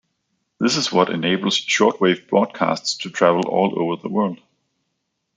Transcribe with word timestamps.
This 0.59 0.77
is 0.77 0.91
what 0.91 1.11
enables 1.11 1.55
shortwave 1.61 2.27
broadcasts 2.27 2.95
to 3.03 3.11
travel 3.11 3.47
all 3.47 3.79
over 3.79 4.01
the 4.01 4.09
world. 4.09 4.39